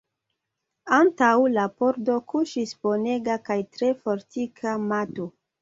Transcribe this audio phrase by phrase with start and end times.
[0.97, 5.33] Antaŭ la pordo kuŝis bonega kaj tre fortika mato.